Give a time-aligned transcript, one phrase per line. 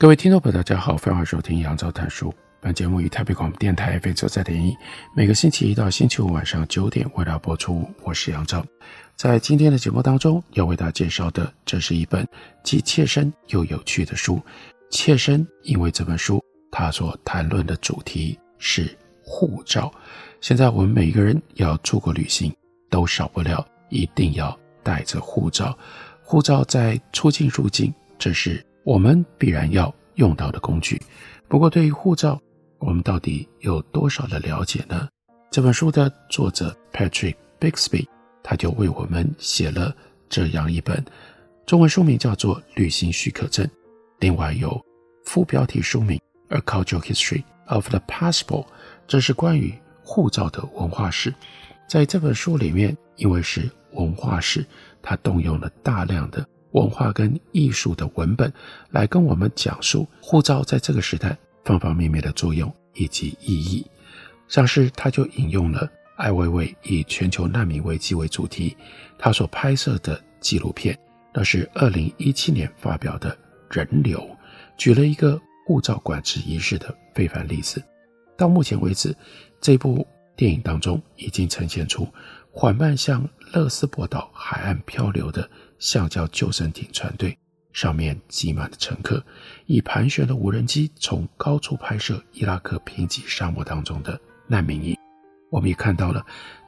[0.00, 2.32] 各位听众朋友，大家好，欢迎收听杨照谈书。
[2.60, 4.72] 本节目于台北广播电台 FM 九三点一，
[5.12, 7.84] 每个星期一到星期五晚上九点为大家播出。
[8.04, 8.64] 我是杨照，
[9.16, 12.24] 在今天的节目当中要为大家介绍的，这是一本
[12.62, 14.40] 既切身又有趣的书。
[14.88, 16.40] 切身，因为这本书
[16.70, 19.92] 它所谈论的主题是护照。
[20.40, 22.54] 现在我们每个人要出国旅行，
[22.88, 25.76] 都少不了一定要带着护照。
[26.22, 28.64] 护照在出境入境，这是。
[28.88, 30.98] 我们必然要用到的工具。
[31.46, 32.40] 不过，对于护照，
[32.78, 35.06] 我们到底有多少的了解呢？
[35.50, 38.06] 这本书的作者 Patrick Bixby，
[38.42, 39.94] 他就为我们写了
[40.30, 41.04] 这样一本
[41.66, 43.66] 中文书名叫做《旅行许可证》，
[44.20, 44.82] 另外有
[45.26, 46.18] 副标题书名
[46.56, 48.64] 《A Cultural History of the Passport》，
[49.06, 51.34] 这是关于护照的文化史。
[51.86, 54.64] 在这本书里面，因为是文化史，
[55.02, 56.48] 他动用了大量的。
[56.72, 58.52] 文化跟艺术的文本
[58.90, 63.86] 来跟我们讲述护照在这个时代方方面面的作用以及意义。
[64.48, 68.76] 像是他就引用了艾未未以全球难民危机为主题，
[69.18, 70.98] 他所拍摄的纪录片，
[71.32, 73.30] 那是二零一七年发表的
[73.76, 74.18] 《人流》，
[74.76, 77.82] 举了一个护照管制仪式的非凡例子。
[78.36, 79.14] 到目前为止，
[79.60, 82.08] 这部电影当中已经呈现出
[82.50, 85.48] 缓慢向勒斯伯岛海岸漂流的。
[85.78, 87.36] 橡胶救生艇船队
[87.72, 89.24] 上面挤满了乘客，
[89.66, 94.96] 以盘旋的无人机从高处拍摄伊拉克贫瘠沙漠当中的难民营。
[95.50, 96.24] 我们也看到了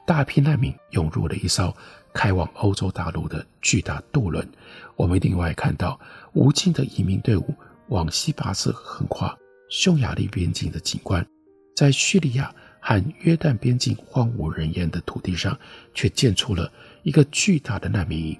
[0.06, 1.76] 大批难民涌入了一艘
[2.14, 4.48] 开往欧洲大陆的巨大渡轮。
[4.96, 5.98] 我们另外看到
[6.32, 7.54] 无尽的移民队伍
[7.88, 9.36] 往西跋涉横跨
[9.68, 11.26] 匈牙利边境的景观，
[11.74, 15.58] 在叙利亚和约旦边境荒无人烟的土地上，
[15.94, 16.70] 却建出了
[17.02, 18.38] 一个巨大的难民营。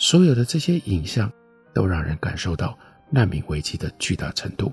[0.00, 1.30] 所有的这些影像
[1.74, 2.76] 都让人感受到
[3.10, 4.72] 难民危机的巨大程度。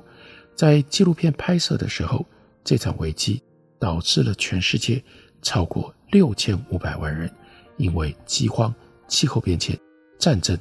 [0.56, 2.26] 在纪录片拍摄的时候，
[2.64, 3.44] 这场危机
[3.78, 5.04] 导致了全世界
[5.42, 7.30] 超过六千五百万人
[7.76, 8.74] 因为饥荒、
[9.10, 9.78] 气候变迁、
[10.18, 10.58] 战争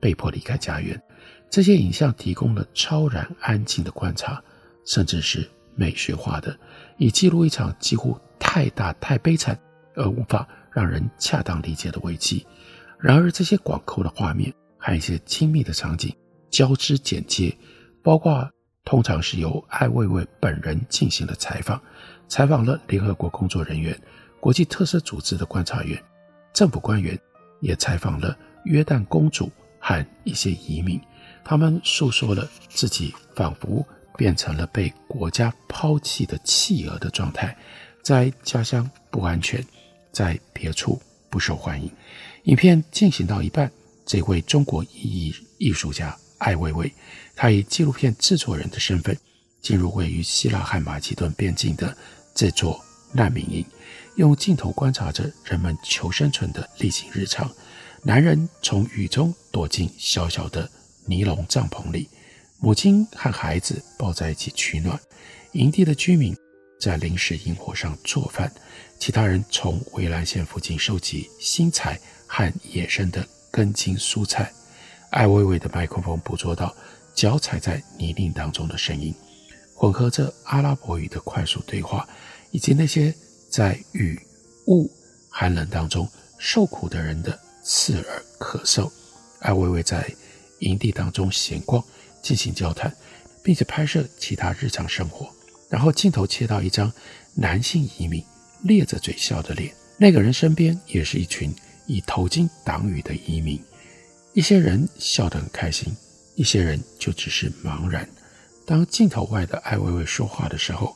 [0.00, 1.00] 被迫离开家园。
[1.50, 4.42] 这些影像提供了超然安静的观察，
[4.86, 6.58] 甚至是美学化的，
[6.96, 9.58] 以记录一场几乎太大、太悲惨
[9.94, 12.46] 而无法让人恰当理解的危机。
[13.00, 16.14] 然而，这些广阔的画面和一些亲密的场景
[16.50, 17.56] 交织剪接，
[18.02, 18.50] 包括
[18.84, 21.80] 通常是由艾未未本人进行了采访，
[22.26, 23.96] 采访了联合国工作人员、
[24.40, 26.02] 国际特色组织的观察员、
[26.52, 27.16] 政府官员，
[27.60, 29.48] 也采访了约旦公主
[29.78, 31.00] 和一些移民。
[31.44, 33.86] 他们诉说了自己仿佛
[34.16, 37.56] 变成了被国家抛弃的弃儿的状态，
[38.02, 39.64] 在家乡不安全，
[40.10, 41.90] 在别处不受欢迎。
[42.48, 43.70] 影片进行到一半，
[44.06, 46.90] 这位中国意义艺术家艾未未，
[47.36, 49.14] 他以纪录片制作人的身份，
[49.60, 51.94] 进入位于希腊和马其顿边境的
[52.34, 52.82] 这座
[53.12, 53.62] 难民营，
[54.16, 57.50] 用镜头观察着人们求生存的例行日常。
[58.02, 60.70] 男人从雨中躲进小小的
[61.04, 62.08] 尼龙帐篷里，
[62.60, 64.98] 母亲和孩子抱在一起取暖。
[65.52, 66.34] 营地的居民
[66.80, 68.50] 在临时营火上做饭，
[68.98, 72.00] 其他人从围栏线附近收集新材。
[72.28, 74.52] 和野生的根茎蔬菜，
[75.10, 76.72] 艾薇薇的麦克风捕捉到
[77.14, 79.12] 脚踩在泥泞当中的声音，
[79.74, 82.06] 混合着阿拉伯语的快速对话，
[82.52, 83.12] 以及那些
[83.50, 84.20] 在雨
[84.66, 84.88] 雾
[85.30, 86.08] 寒冷当中
[86.38, 88.88] 受苦的人的刺耳咳嗽。
[89.40, 90.08] 艾薇薇在
[90.60, 91.82] 营地当中闲逛，
[92.22, 92.94] 进行交谈，
[93.42, 95.28] 并且拍摄其他日常生活。
[95.68, 96.92] 然后镜头切到一张
[97.34, 98.24] 男性移民
[98.62, 101.54] 咧着嘴笑的脸，那个人身边也是一群。
[101.88, 103.60] 以头巾挡雨的移民，
[104.34, 105.92] 一些人笑得很开心，
[106.36, 108.08] 一些人就只是茫然。
[108.66, 110.94] 当镜头外的艾薇薇说话的时候，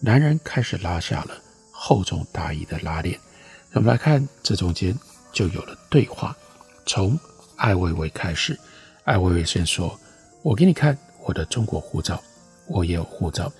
[0.00, 1.40] 男人开始拉下了
[1.70, 3.18] 厚重大衣的拉链。
[3.72, 4.98] 我们来看，这中间
[5.32, 6.36] 就有了对话。
[6.84, 7.16] 从
[7.54, 8.58] 艾薇薇开始，
[9.04, 9.96] 艾薇薇先说
[10.42, 12.20] ：“我给你看我的中国护照，
[12.66, 13.50] 我也有护照。”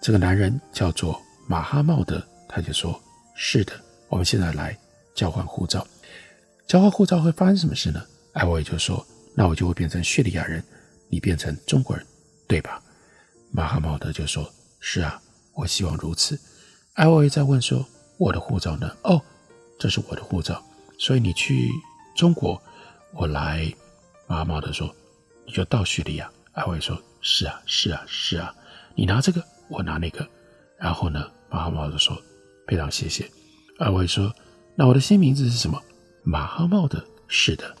[0.00, 2.98] 这个男人叫做马哈茂德，他就说
[3.34, 3.72] ：“是的，
[4.08, 4.78] 我们现在来
[5.16, 5.84] 交换护照。”
[6.68, 8.04] 交换护照会发生什么事呢？
[8.34, 9.04] 艾薇就说
[9.34, 10.62] ：“那我就会变成叙利亚人，
[11.08, 12.06] 你变成中国人，
[12.46, 12.80] 对吧？”
[13.50, 14.46] 马哈茂德就说
[14.78, 15.18] ：“是啊，
[15.54, 16.38] 我希望如此。”
[16.92, 17.82] 艾薇在问说
[18.18, 19.20] ：“我的护照呢？”“哦，
[19.78, 20.62] 这是我的护照，
[20.98, 21.70] 所以你去
[22.14, 22.62] 中国，
[23.14, 23.72] 我来。”
[24.28, 24.94] 马哈茂德说
[25.46, 28.54] ：“你就到叙利亚。”艾薇说：“是啊，是啊，是啊，
[28.94, 30.28] 你拿这个，我拿那个。”
[30.78, 32.20] 然后呢，马哈茂德说
[32.68, 33.24] ：“非常谢谢。”
[33.80, 34.30] 艾薇薇说
[34.76, 35.82] ：“那我的新名字是什么？”
[36.30, 37.02] 马哈茂德。
[37.26, 37.74] 是的，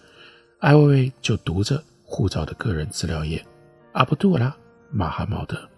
[0.60, 3.44] 艾薇薇就读着护照的个人资料页，
[3.92, 4.46] 阿卜杜拉·
[4.90, 5.68] 马哈茂德。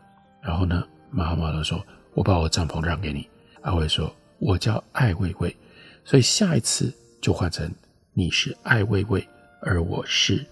[0.40, 1.84] 然后呢，马哈茂德说
[2.14, 3.28] ：“我把我帐篷让给你。”
[3.62, 5.56] 艾薇说：“我叫艾薇薇，
[6.04, 7.68] 所以下一次就换成
[8.12, 9.26] 你是艾薇薇，
[9.62, 10.46] 而我是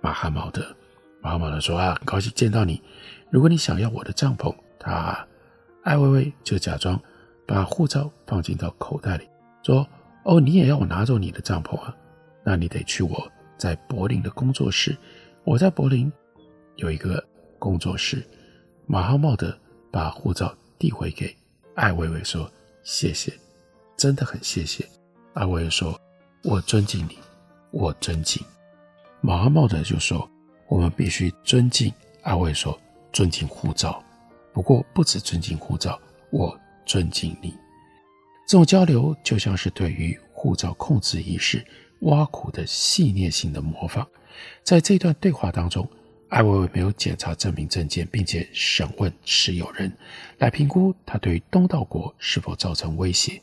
[0.00, 0.64] 马哈茂德。”
[1.20, 2.82] 马哈茂德说：“啊，很高兴见到你。
[3.30, 5.22] 如果你想要我的帐篷，他
[5.82, 6.98] 艾薇薇就假装
[7.46, 9.28] 把护照放进到口袋里，
[9.62, 9.86] 说
[10.28, 11.96] ：‘哦，你也要我拿走你的帐篷啊？
[12.44, 14.94] 那你得去我在柏林的工作室。
[15.42, 16.12] 我在柏林
[16.76, 17.26] 有一个
[17.58, 18.22] 工作室。’
[18.84, 19.58] 马哈茂德
[19.90, 21.34] 把护照递回给
[21.74, 22.50] 艾薇薇，说
[22.84, 23.32] ：‘谢谢，
[23.96, 24.86] 真的很谢谢。’
[25.32, 25.98] 艾薇薇说
[26.44, 27.16] ：‘我尊敬你，
[27.70, 28.44] 我尊敬。’
[29.22, 30.28] 马哈茂德就说。”
[30.68, 31.90] 我们必须尊敬，
[32.20, 32.78] 艾薇说
[33.10, 34.04] ：“尊敬护照。
[34.52, 35.98] 不过不止尊敬护照，
[36.30, 36.54] 我
[36.84, 37.54] 尊敬你。”
[38.48, 41.62] 这种交流就像是对于护照控制仪式
[42.00, 44.08] 挖苦的细腻性的模仿。
[44.64, 45.86] 在这段对话当中，
[46.30, 49.92] 艾薇薇没有检查证明证件，并且审问持有人
[50.38, 53.38] 来评估他对于东道国是否造成威胁，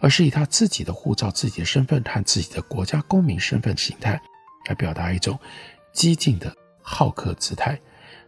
[0.00, 4.20] 而是以他自己的护照、自己的身份和自己的国家公民身份形态
[4.66, 5.38] 来表达一种
[5.92, 6.52] 激进的。
[6.82, 7.78] 好客姿态，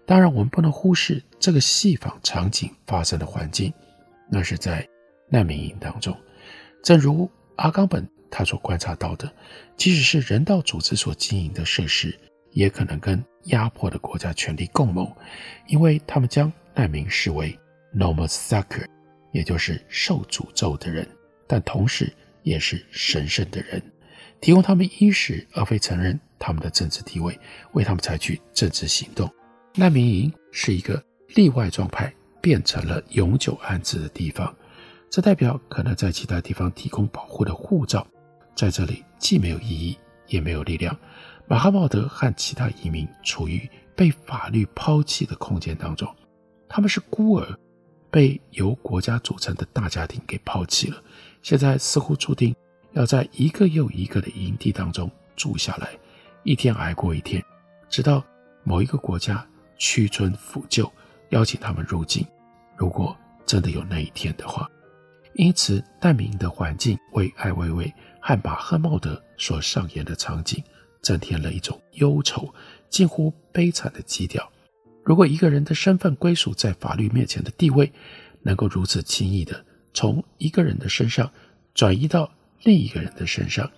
[0.07, 3.73] 当然我们不能忽视这个戏仿场景发生的环境，
[4.31, 4.87] 那是在
[5.31, 6.15] 难民营当中。
[6.83, 9.33] 正如阿冈本他所观察到的，
[9.77, 12.15] 即使是人道组织所经营的设施，
[12.51, 15.11] 也可能跟压迫的国家权力共谋，
[15.67, 17.59] 因为他们将难民视为
[17.95, 18.85] nomen sacer，
[19.33, 21.09] 也就是受诅咒的人，
[21.47, 22.13] 但同时
[22.43, 23.83] 也是神圣的人，
[24.41, 26.19] 提供他们衣食，而非承认。
[26.43, 27.39] 他们的政治地位，
[27.73, 29.31] 为他们采取政治行动。
[29.75, 31.05] 难民营是一个
[31.35, 32.11] 例外状态
[32.41, 34.57] 变成了永久安置的地方，
[35.11, 38.07] 这代表可能在其他地方提供保护的护照，
[38.55, 39.99] 在这里既没有意义，
[40.29, 40.97] 也没有力量。
[41.49, 46.09] 马哈茂德和其他移民处于被法律抛弃的空间当中，
[46.69, 47.59] 他们是孤儿，
[48.09, 51.03] 被由国家组成的大家庭给抛弃了，
[51.43, 52.55] 现在似乎注定
[52.93, 55.89] 要在一个又一个的营地当中住下来。
[56.45, 57.45] 一天挨过一天，
[57.89, 58.25] 直到
[58.63, 59.45] 某一个国家
[59.77, 60.91] 屈尊俯就，
[61.31, 62.25] 邀请他们入境。
[62.77, 63.15] 如果
[63.45, 64.71] 真的有那一天的话，
[65.35, 70.63] 因此难民的环境为艾薇薇和马赫茂德所上演的场景
[71.03, 72.53] 增添了一种忧愁、
[72.89, 74.51] 近乎悲惨的基调。
[75.03, 77.91] 如果一个人的身份归属在法律面前的地位，
[78.43, 81.31] 能够如此轻易地从一个人的身上
[81.75, 82.31] 转移到
[82.63, 83.71] 另一个人的身上，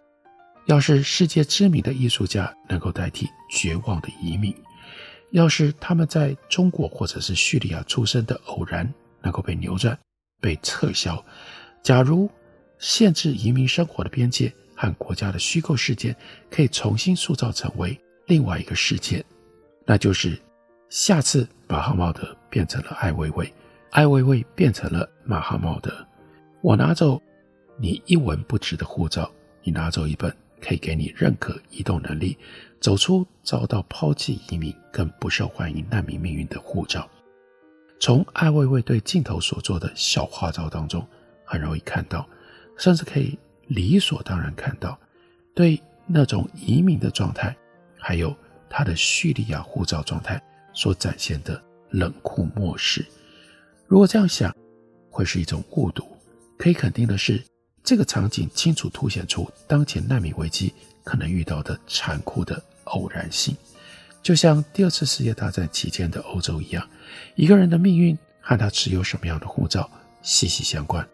[0.66, 4.55] 要是世界知名的艺术家能够代替绝望的移民，
[5.31, 9.96] 要是他们在中国或者是叙利亚出生的偶然能够被扭转、
[10.43, 11.25] 被撤销，
[11.82, 12.31] 假如
[12.79, 16.15] 限制移民生活的边界和国家的虚构事件
[16.51, 19.25] 可以重新塑造成为另外一个事件，
[19.87, 20.39] 那就是
[20.91, 23.51] 下次马哈茂德变成了艾薇薇，
[23.93, 26.06] 艾薇薇变成了马哈茂德。
[26.61, 27.22] 我拿走
[27.79, 29.32] 你一文不值的护照，
[29.63, 30.34] 你拿走一本。
[30.65, 32.39] 可以给你认可移动能力，
[32.81, 37.11] 走出遭到抛弃移民更不受欢迎难民命运的护照。
[38.02, 41.06] 从艾薇薇对镜头所做的小画招当中，
[41.44, 42.28] 很容易看到，
[42.76, 44.98] 甚至可以理所当然看到，
[45.54, 47.56] 对那种移民的状态，
[47.96, 48.36] 还有
[48.68, 50.42] 他的叙利亚护照状态
[50.74, 53.06] 所展现的冷酷漠视。
[53.86, 54.52] 如果这样想，
[55.08, 56.04] 会是一种误读。
[56.58, 57.40] 可以肯定的是。
[57.84, 63.56] 这个场景清楚凸显出当前难民危机可能遇到的残酷的偶然性，
[64.22, 66.88] 就像第二次世界大战期间的欧洲一样，
[67.34, 69.91] 一个人的命运和他持有什么样的护照
[70.22, 71.06] 息息相关。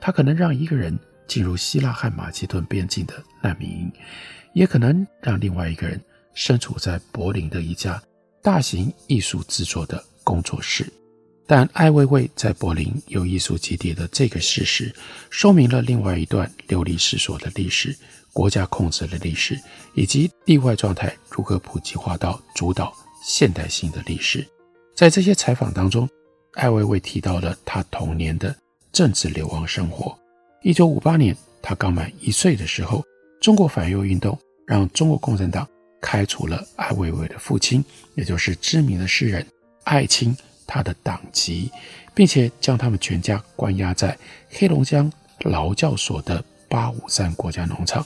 [0.00, 3.92] 他可能让一个人进入希腊和马其顿边境的难民营，
[4.54, 6.00] 也可能让另外一个人
[6.32, 8.02] 身处在柏林的一家
[8.42, 10.90] 大型艺术制作的工作室。
[11.46, 14.94] 但艾薇薇在柏林有艺术基地的这个事实，
[15.28, 17.94] 说明了另外一段流离失所的历史、
[18.34, 19.58] 国家控制的历史，
[19.94, 22.92] 以及例外状态如何普及化到主导
[23.24, 24.46] 现代性的历史。
[24.94, 26.06] 在这些采访当中，
[26.54, 28.54] 艾薇薇提到了她童年的
[28.92, 30.16] 政治流亡生活。
[30.62, 33.02] 一九五八年，她刚满一岁的时候，
[33.40, 35.66] 中国反右运动让中国共产党
[36.00, 39.46] 开除了艾薇薇的父亲，也就是知名的诗人
[39.84, 40.36] 艾青
[40.66, 41.70] 他的党籍，
[42.14, 44.18] 并且将他们全家关押在
[44.50, 45.10] 黑龙江
[45.40, 48.04] 劳教所的八五三国家农场。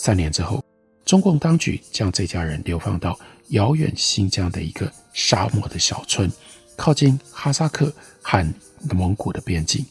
[0.00, 0.64] 三年之后，
[1.04, 6.30] 中共当局将这家人流放到遥远新疆的一个沙漠的小村，
[6.76, 8.54] 靠近哈萨克和
[8.92, 9.84] 蒙古的边境。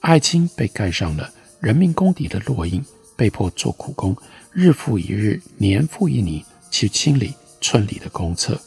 [0.00, 2.84] 艾青被盖上了人民公敌的烙印，
[3.16, 4.14] 被迫做苦工，
[4.52, 8.60] 日复一日，年复一年去清理村里的公厕。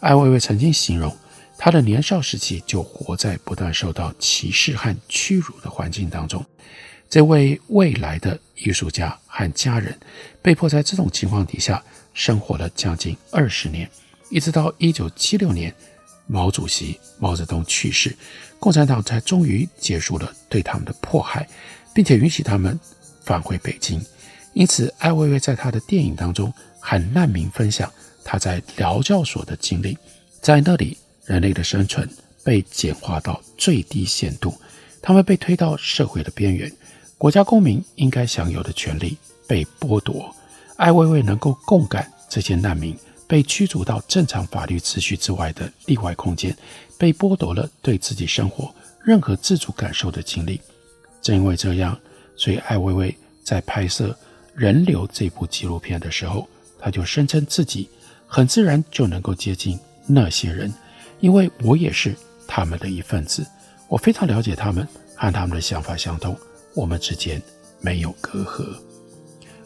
[0.00, 1.16] 艾未未曾经形容，
[1.56, 6.44] 他的年少时期就活在不断受到歧视和屈辱的环境当中。
[7.12, 9.94] 这位未来的艺术家和家人，
[10.40, 13.86] 被迫在这种情况底下生活了将近二十年，
[14.30, 15.74] 一直到一九七六年，
[16.26, 18.16] 毛主席毛泽东去世，
[18.58, 21.46] 共产党才终于结束了对他们的迫害，
[21.92, 22.80] 并且允许他们
[23.22, 24.02] 返回北京。
[24.54, 26.50] 因此，艾薇薇在他的电影当中
[26.80, 27.92] 和难民分享
[28.24, 29.98] 他在劳教所的经历，
[30.40, 32.08] 在那里，人类的生存
[32.42, 34.58] 被简化到最低限度，
[35.02, 36.72] 他们被推到社会的边缘。
[37.22, 40.34] 国家公民应该享有的权利被剥夺，
[40.74, 42.98] 艾薇薇能够共感这些难民
[43.28, 46.52] 被驱逐到正常法律秩序之外的例外空间，
[46.98, 48.74] 被剥夺了对自己生活
[49.04, 50.60] 任何自主感受的经历。
[51.20, 51.96] 正因为这样，
[52.34, 54.08] 所以艾薇薇在拍摄
[54.56, 57.88] 《人流》这部纪录片的时候，他就声称自己
[58.26, 60.74] 很自然就能够接近那些人，
[61.20, 62.16] 因为我也是
[62.48, 63.46] 他们的一份子，
[63.86, 66.36] 我非常了解他们，和他们的想法相同。
[66.74, 67.40] 我们之间
[67.80, 68.66] 没有隔阂。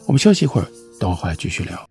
[0.05, 0.67] 我们休息一会儿，
[0.99, 1.89] 等会儿回来继续聊。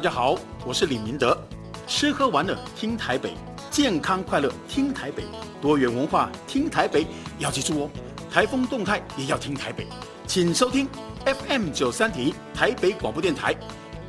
[0.00, 1.38] 大家好，我是李明德。
[1.86, 3.34] 吃喝玩乐听台北，
[3.70, 5.24] 健康快乐听台北，
[5.60, 7.06] 多元文化听台北。
[7.38, 7.90] 要记住哦，
[8.30, 9.86] 台风动态也要听台北。
[10.26, 10.88] 请收听
[11.26, 13.54] FM 九三点一台北广播电台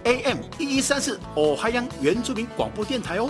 [0.06, 3.30] ，AM 一一三四哦嗨央原住民广播电台哦。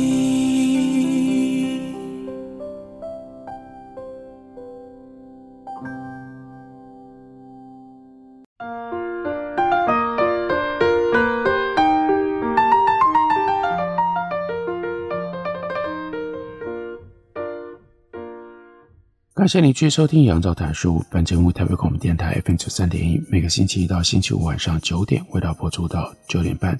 [19.41, 20.99] 感谢你继续收听《杨照谈书》。
[21.09, 26.79] 本节目台北广播电台 FM 九三点一，每个星期一到星期五晚上九点，为大家播出到九点半。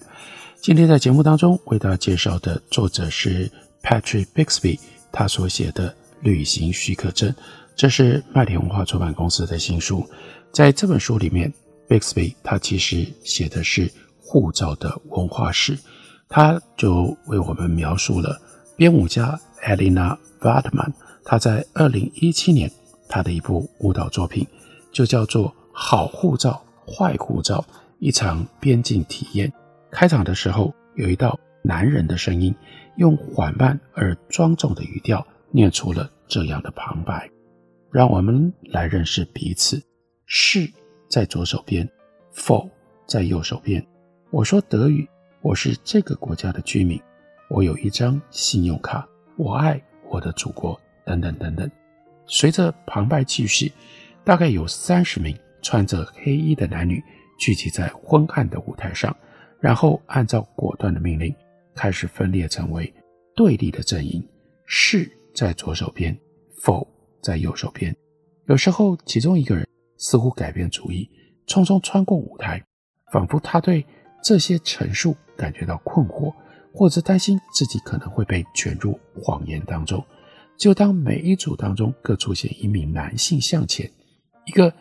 [0.62, 3.52] 今天在节目当中为大家介绍的作者是
[3.82, 4.80] Patrick Bixby，
[5.12, 5.90] 他所写的
[6.22, 7.32] 《旅行许可证》，
[7.76, 10.08] 这是麦田文化出版公司的新书。
[10.54, 11.52] 在这本书里面
[11.90, 15.76] ，Bixby 他其实写的是护照的文化史，
[16.30, 18.40] 他就为我们描述了
[18.78, 20.94] 编舞家 Elena Wartman。
[21.24, 22.70] 他在二零一七年，
[23.08, 24.46] 他的一部舞蹈作品
[24.92, 27.64] 就叫做《好护照，坏护照：
[28.00, 29.48] 一场边境体验》。
[29.92, 32.54] 开场的时候，有一道男人的声音，
[32.98, 37.30] 用缓慢而庄重的语调念出了这样的旁白
[37.92, 39.82] ：“让我们来认识彼此。
[40.26, 40.70] 是
[41.10, 41.88] 在左手边，
[42.32, 42.70] 否
[43.06, 43.86] 在右手边。
[44.32, 45.08] 我说德语，
[45.42, 47.00] 我是这个国家的居民，
[47.50, 51.70] 我有一张信用卡，我爱我的祖国。”等等等等，
[52.26, 53.72] 随着旁白继续，
[54.24, 57.04] 大概有三十名穿着黑衣的男女
[57.40, 59.16] 聚集在昏暗的舞台上，
[59.60, 61.34] 然后按照果断的命令
[61.74, 62.94] 开始分裂成为
[63.36, 64.26] 对立的阵营，
[64.66, 66.18] 是在左手边，
[66.62, 66.88] 否
[67.22, 67.96] 在右手边。
[68.46, 69.68] 有时候，其中一个人
[69.98, 71.10] 似乎改变主意，
[71.48, 72.62] 匆匆穿过舞台，
[73.12, 73.86] 仿佛他对
[74.24, 76.34] 这些陈述感觉到困惑，
[76.74, 80.04] 或者担心自己可能会被卷入谎言当中。
[80.62, 83.90] 就当每一组当中各出现一名男性向前，
[84.46, 84.72] 一个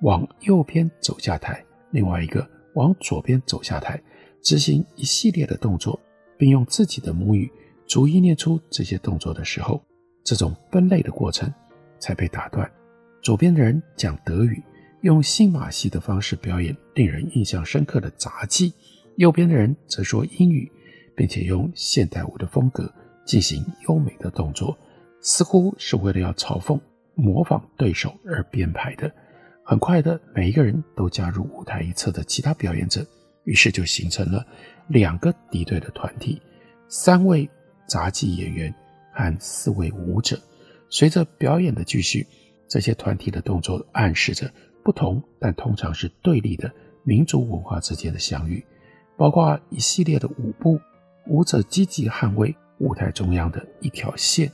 [0.00, 4.02] 往右边走下台，另外一个往左边走下台，
[4.42, 6.00] 执行一系列的动作，
[6.38, 7.52] 并用自己的母语
[7.86, 9.84] 逐一念出这些动作的时候，
[10.24, 11.52] 这种分类的过程
[11.98, 12.66] 才被打断。
[13.20, 14.62] 左边的人讲德语，
[15.02, 18.72] 用新马戏的方式表演令人印象深刻的杂技；
[19.16, 20.72] 右边的人则说英语，
[21.14, 22.90] 并且用现代舞的风格
[23.26, 24.74] 进行优美的动作，
[25.20, 26.80] 似乎是为了要嘲讽、
[27.14, 29.10] 模仿对手而编排的。
[29.64, 33.06] 很快的，每一个人都加入舞台一侧的其他表演者，
[33.44, 34.46] 于是就形成了
[34.88, 36.40] 两个敌对的团体：
[36.88, 37.48] 三位
[37.86, 38.74] 杂技演员
[39.12, 40.38] 和四位舞者。
[40.88, 42.26] 随着表演的继续，
[42.66, 44.50] 这些团体的动作暗示着
[44.82, 46.72] 不同，但通常是对立的
[47.04, 48.64] 民族文化之间的相遇，
[49.18, 50.80] 包括一系列的舞步，
[51.26, 54.50] 舞者积极捍卫舞台中央的一条线，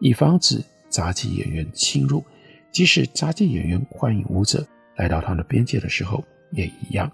[0.00, 2.24] 以防止杂技演员侵入。
[2.72, 6.22] 即使杂技演员欢迎舞者来到他们的边界的时候，
[6.52, 7.10] 也一样。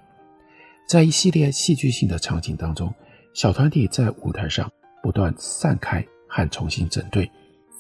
[0.89, 2.93] 在一系列戏剧性的场景当中，
[3.33, 4.69] 小团体在舞台上
[5.03, 7.31] 不断散开和重新整队，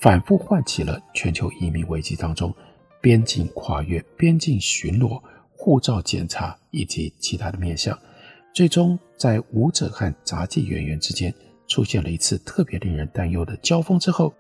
[0.00, 2.54] 反复唤起了全球移民危机当中
[3.00, 7.98] 边境跨越、边境巡逻、护照检查以及其他的面向。
[8.54, 11.34] 最终，在舞者和杂技演员之间
[11.66, 14.32] 出现了一次特别令人担忧的交锋之后，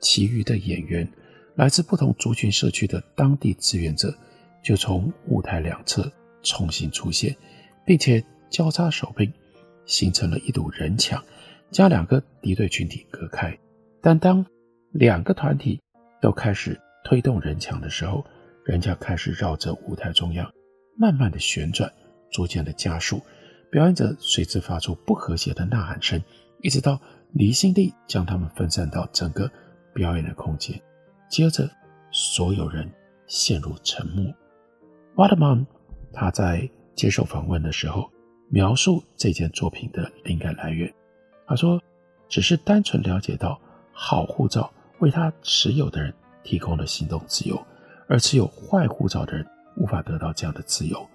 [0.00, 1.08] 其余的演员。
[1.56, 4.14] 来自不同族群社区的当地志愿者，
[4.62, 6.10] 就从舞台两侧
[6.42, 7.36] 重新出现，
[7.84, 9.30] 并且交叉手臂，
[9.84, 11.22] 形成了一堵人墙，
[11.70, 13.54] 将两个敌对群体隔开。
[14.00, 14.46] 但当
[14.92, 15.78] 两个团体
[16.22, 18.24] 都开始推动人墙的时候，
[18.64, 20.50] 人墙开始绕着舞台中央
[20.96, 21.92] 慢慢的旋转，
[22.30, 23.20] 逐渐的加速，
[23.70, 26.22] 表演者随之发出不和谐的呐喊声，
[26.62, 26.98] 一直到
[27.32, 29.50] 离心力将他们分散到整个
[29.92, 30.80] 表演的空间。
[31.28, 31.68] 接着，
[32.10, 32.90] 所有人
[33.26, 34.26] 陷入沉默。
[35.16, 35.66] 瓦特曼
[36.12, 38.10] 他在接受访问的时候
[38.48, 40.92] 描述这件作品的灵感来源。
[41.46, 41.80] 他说
[42.28, 43.60] ：“只是单纯了解到
[43.92, 46.12] 好护照为他持有的人
[46.42, 47.60] 提供了行动自由，
[48.08, 51.06] 而持有坏护照的人无法得到这样的自由。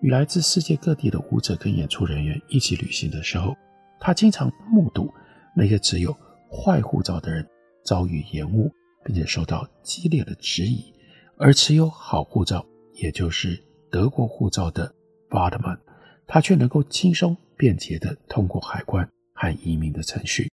[0.00, 3.56] 与来自世界各地的舞者跟演出人员一起旅行的时候，
[3.98, 5.12] 他经常目睹
[5.54, 6.14] 那些持有
[6.50, 7.46] 坏护照的人
[7.86, 8.70] 遭遇延误。”
[9.06, 10.92] 并且受到激烈的质疑，
[11.38, 13.56] 而持有好护照，也就是
[13.88, 14.92] 德国护照的
[15.30, 15.78] 瓦特曼，
[16.26, 20.50] 他却能够轻松便捷地通过海关和移民的程序。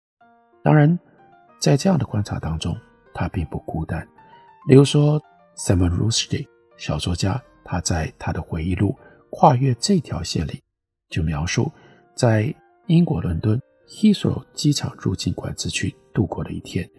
[0.64, 0.98] 当然，
[1.60, 2.76] 在这样的观察当中，
[3.14, 4.04] 他并不孤单。
[4.66, 5.22] 例如说
[5.56, 8.88] ，Simon Rushdie 小说家，他在他的回忆录
[9.30, 10.60] 《跨越这条线》里，
[11.08, 11.70] 就描述
[12.16, 12.52] 在
[12.88, 16.90] 英国伦敦 Heathrow 机场入境管制区度过的一天。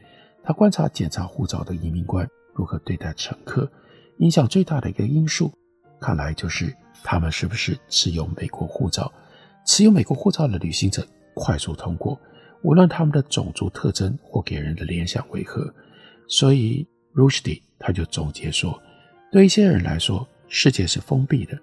[0.44, 3.70] 他观察检查护照的移民官如何对待乘客，
[4.18, 5.52] 影响最大的一个因素，
[6.00, 9.12] 看来就是他们是不是持有美国护照。
[9.66, 12.20] 持有美国护照的旅行者快速通过，
[12.64, 15.72] 无论他们的种族特征或给人的联想为何。
[16.28, 18.82] 所以，Rushdie 他就总结说，
[19.32, 21.56] 对一些人来说，世界是封闭的，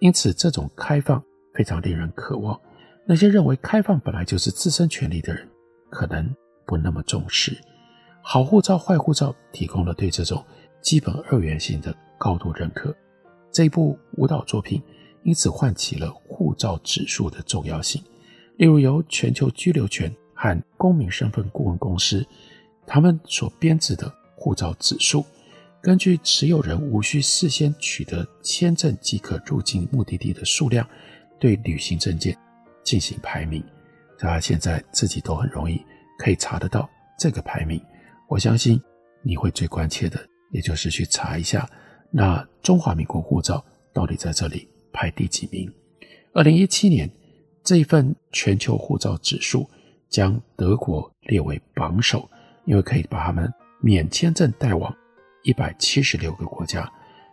[0.00, 2.58] 因此这种开放非常令人渴望。
[3.06, 5.46] 那些认为开放本来就是自身权利的人，
[5.90, 6.34] 可能
[6.66, 7.54] 不那么重视。
[8.26, 10.42] 好护照、坏护照提供了对这种
[10.80, 12.92] 基本二元性的高度认可。
[13.52, 14.82] 这一部舞蹈作品
[15.24, 18.02] 因此唤起了护照指数的重要性。
[18.56, 22.26] 例如，由全球居留权和公民身份顾问公司
[22.86, 25.22] 他们所编制的护照指数，
[25.82, 30.88] 根据持有人无需事先取得签证即可入境目的地的数量，
[31.38, 32.36] 对旅行证件
[32.82, 33.62] 进行排名。
[34.18, 35.84] 大家现在自己都很容易
[36.18, 37.78] 可以查得到这个排名。
[38.28, 38.80] 我相信
[39.22, 40.18] 你会最关切的，
[40.50, 41.68] 也就是去查一下，
[42.10, 45.70] 那中华民国护照到底在这里排第几名？
[46.32, 47.10] 二零一七年
[47.62, 49.68] 这一份全球护照指数
[50.08, 52.28] 将德国列为榜首，
[52.64, 54.94] 因为可以把他们免签证带往
[55.42, 56.90] 一百七十六个国家。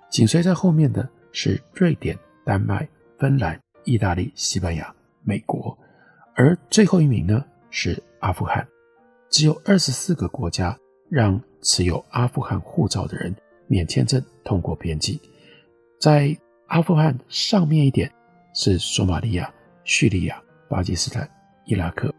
[0.09, 5.77] 紧随在后面的是瑞典、丹麦、芬兰、意大利、西班牙、美国，
[6.35, 8.67] 而最后一名呢是阿富汗。
[9.31, 10.77] 只有二十四个国家
[11.09, 13.33] 让持有阿富汗护照的人
[13.65, 15.17] 免签证通过边境。
[15.99, 18.11] 在阿富汗上面一点
[18.53, 19.51] 是索马利亚、
[19.85, 21.29] 叙利亚、巴基斯坦、
[21.65, 22.13] 伊拉克。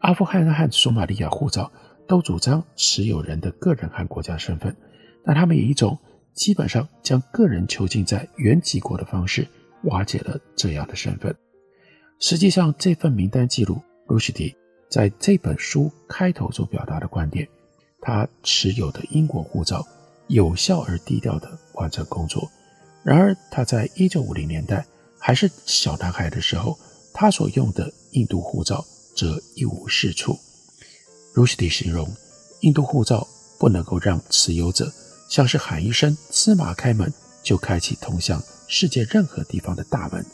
[0.00, 1.72] 阿富汗和索马利亚护照
[2.06, 4.76] 都主张持有人的个人和国家身份，
[5.24, 5.98] 但他们以一种
[6.34, 9.48] 基本上将个人囚禁在原籍国的方式
[9.84, 11.34] 瓦解了这样的身份。
[12.20, 14.54] 实际上，这份名单记录，Rushdie
[14.94, 17.48] 在这本书开头所表达的观点，
[18.00, 19.84] 他持有的英国护照
[20.28, 22.48] 有效而低调地完成工作，
[23.02, 24.86] 然而，他在一九五零年代
[25.18, 26.78] 还是小男孩的时候，
[27.12, 30.38] 他所用的印度护照则一无是处。
[31.34, 32.08] Rushdie 形容，
[32.60, 33.26] 印度护照
[33.58, 34.92] 不能够让持有者
[35.28, 40.24] 像是喊一声“芝麻开门”就开启通向世界任何地方的大门，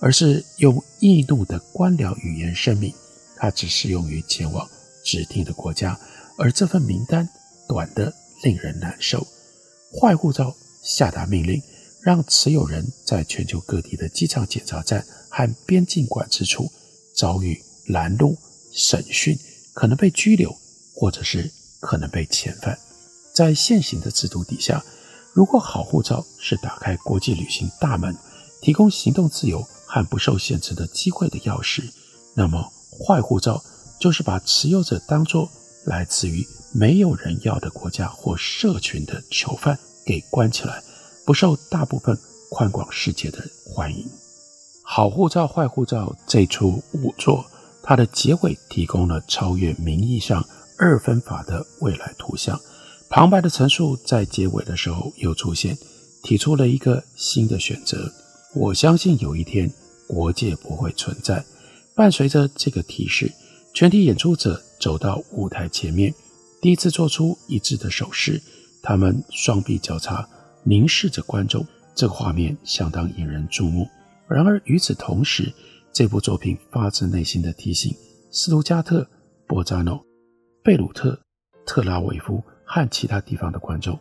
[0.00, 2.94] 而是用印度的官僚语言声明，
[3.36, 4.68] 它只适用于前往
[5.04, 5.98] 指定的国家，
[6.38, 7.28] 而这份名单
[7.68, 9.26] 短得令人难受。
[9.92, 11.62] 坏护照下达命令。
[12.04, 16.70] 让持有人在全球各地的机场检查站和边境管制处
[17.16, 18.36] 遭遇拦路、
[18.74, 19.34] 审讯，
[19.72, 20.54] 可能被拘留，
[20.94, 22.78] 或者是可能被遣返。
[23.34, 24.84] 在现行的制度底下，
[25.32, 28.14] 如果好护照是打开国际旅行大门、
[28.60, 31.90] 提供行动自由和不受限制的机会的钥匙，
[32.34, 33.62] 那么坏护照
[34.00, 35.48] 就是把持有者当作
[35.84, 40.82] 来自于没有人要的国家或社群的囚犯给关起来。
[41.26, 42.18] 不受大部分
[42.50, 44.06] 宽广世界的欢迎。
[44.82, 47.42] 好护照、坏护照这出舞作，
[47.82, 52.60] 它的结尾提供了超越名义上二分法的未来图像。
[53.08, 55.78] 旁白的陈述在结尾的时候又出现，
[56.22, 58.12] 提出了一个新的选择。
[58.54, 59.72] 我相信有一天
[60.06, 61.42] 国界不会存在。
[61.94, 63.30] 伴随着这个提示，
[63.72, 66.12] 全体演出者走到舞台前面，
[66.60, 68.40] 第一次做出一致的手势，
[68.82, 70.28] 他们双臂交叉。
[70.66, 73.86] 凝视着观众，这个画面相当引人注目。
[74.26, 75.52] 然而与此同时，
[75.92, 77.94] 这部作品发自内心的提醒
[78.30, 79.06] 斯图加特、
[79.46, 80.02] 波扎诺、
[80.62, 81.20] 贝鲁特、
[81.66, 84.00] 特拉维夫和其他地方的观众：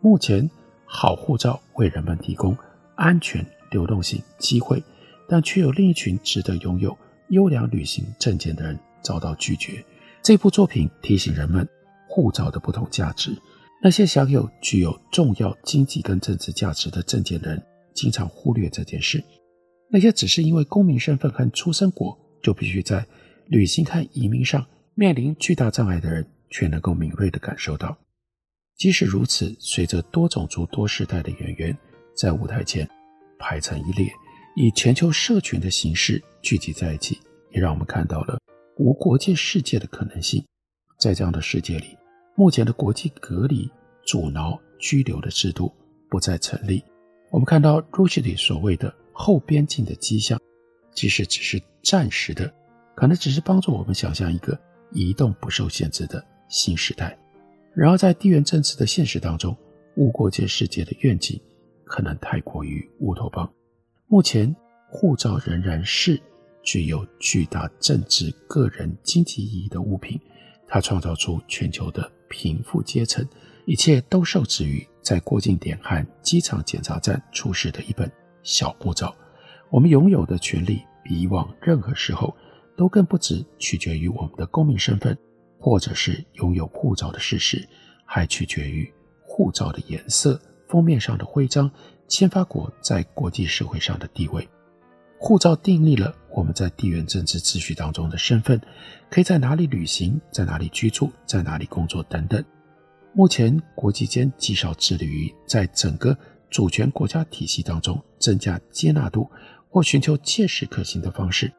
[0.00, 0.48] 目前
[0.86, 2.56] 好护照为人们提供
[2.96, 4.82] 安全、流动性、机会，
[5.28, 6.96] 但却有另一群值得拥有
[7.30, 9.84] 优良旅行证件的人遭到拒绝。
[10.22, 11.66] 这部作品提醒人们
[12.08, 13.36] 护照的不同价值。
[13.80, 17.62] 那些享有具有重要经济跟政治价值的证件人，
[17.94, 19.22] 经常忽略这件事。
[19.88, 23.06] 那些只是因为公民身份和出生国就必须在
[23.46, 27.96] 旅行和移民上面临巨大障碍的人，却能够敏锐地感受到。
[28.76, 31.76] 即使如此，随着多种族、多世代的演员
[32.16, 32.88] 在舞台前
[33.38, 34.10] 排成一列，
[34.60, 37.16] 以全球社群的形式聚集在一起，
[37.52, 38.40] 也让我们看到了
[38.76, 40.44] 无国界世界的可能性。
[40.98, 41.96] 在这样的世界里。
[42.34, 43.70] 目前的国际隔离、
[44.04, 45.72] 阻挠、拘留的制度
[46.08, 46.82] 不再成立。
[47.30, 50.40] 我们看到 Rushdie 所谓的后边境的迹象，
[50.92, 52.52] 即使只是暂时的，
[52.96, 54.58] 可能只是帮助我们想象一个
[54.92, 57.16] 移动不受限制的新时代。
[57.74, 59.56] 然而，在地缘政治的现实当中，
[59.96, 61.40] 无国界世界的愿景
[61.84, 63.48] 可能太过于乌托邦。
[64.10, 64.56] 目前，
[64.88, 66.20] 护照仍然是
[66.62, 70.18] 具有巨大政治、个人、经济意义的物品，
[70.66, 72.10] 它创造出全球的。
[72.30, 73.26] 贫富阶层，
[73.64, 78.10] 一切都受制于在过境点和机场检查站出示的一本
[78.42, 79.16] 小护照。
[79.70, 82.36] 我们拥有的权利比以往任何时候
[82.76, 85.16] 都更不只取决于我们的公民身份，
[85.58, 87.66] 或者是拥有护照的事实，
[88.04, 88.92] 还取决于
[89.22, 91.70] 护照的颜色、封面上的徽章、
[92.08, 94.48] 签发国在国际社会上的地位。
[95.20, 98.60] 护照订立了我们在地缘政治秩序当中的身份，
[99.10, 102.42] 可以在哪里旅行，在哪里居住，在哪里工作等等。
[103.12, 106.16] 目前，国际间极少致力于在整个
[106.48, 109.28] 主权国家体系当中增加接纳度，
[109.68, 111.52] 或寻求切实可行的方式，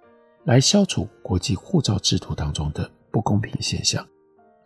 [0.45, 4.07] 来消除国际护照制度当中的不公平现象。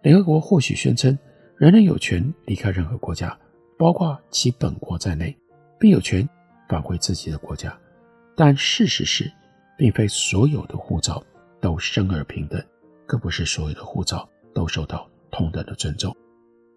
[0.04, 1.17] 联合国或许宣称，
[1.58, 3.36] 人人有权离开任何国家，
[3.76, 5.36] 包括其本国在内，
[5.84, 6.26] 并有权
[6.69, 7.78] 返回自己的国家。
[8.38, 9.30] 但事实是，
[9.78, 11.22] 并非所有的护照
[11.60, 12.63] 都生而平等，
[13.06, 16.15] 更不是所有的护照都受到同等的尊重。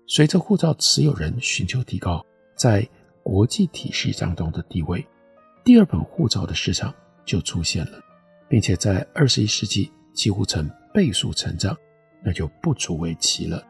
[0.09, 2.85] 随着护照持有人寻求提高在
[3.23, 5.07] 国际体系当中的地位，
[5.63, 6.93] 第二本护照的市场
[7.25, 8.01] 就出现了，
[8.49, 11.77] 并且在二十一世纪几乎呈倍数成长，
[12.25, 13.65] 那就不足为奇了。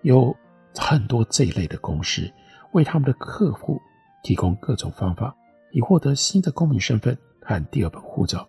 [0.00, 0.36] 有
[0.74, 2.28] 很多这一类的公司
[2.72, 3.80] 为他们的客户
[4.22, 5.36] 提供各种方法。
[5.74, 8.46] 以获得新的公民身份和第二本护照，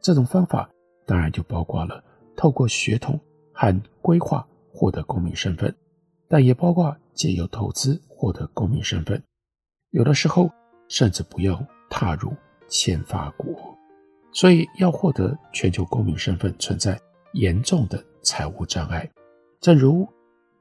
[0.00, 0.70] 这种方法
[1.04, 2.02] 当然就包括了
[2.34, 3.20] 透过血统
[3.52, 5.74] 和规划获得公民身份，
[6.28, 9.22] 但也包括借由投资获得公民身份。
[9.90, 10.50] 有的时候
[10.88, 12.32] 甚至不用踏入
[12.68, 13.54] 签发国，
[14.32, 16.98] 所以要获得全球公民身份存在
[17.34, 19.06] 严重的财务障碍。
[19.60, 20.08] 正如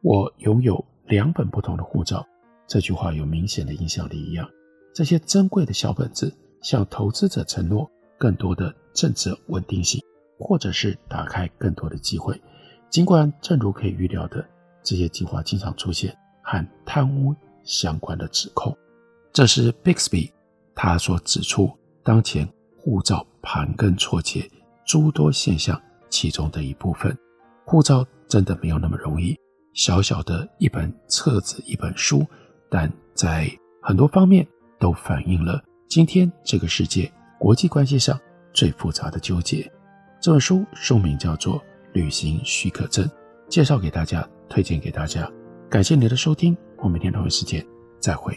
[0.02, 2.28] 我拥有两本不同的护照
[2.72, 4.50] 这句话有明显的影响力一样。
[4.94, 10.02] 这些珍贵的小本子向投资者承诺更多的政治稳定性，
[10.40, 12.42] 或者是打开更多的机会。
[12.90, 14.46] 尽管正如可以预料的，
[14.82, 18.74] 这些计划经常出现和贪污相关的指控。
[19.34, 20.32] 这是 Bixby
[20.74, 21.70] 他所指出
[22.06, 24.50] 当前护照盘根错节
[24.86, 25.78] 诸多现象
[26.10, 27.14] 其中的一部分。
[27.66, 29.38] 护照真的没有那么容易，
[29.74, 32.26] 小小的一本册子、一本书，
[32.72, 34.48] 但在很多方面
[34.80, 38.18] 都反映了今天这个世界国际关系上
[38.54, 39.70] 最复杂的纠结。
[40.22, 41.60] 这本书书名叫做
[41.92, 43.06] 《旅行许可证》，
[43.50, 45.30] 介绍给大家，推荐给大家。
[45.70, 47.66] 感谢你的收听，我每天同一时间
[48.00, 48.34] 再会。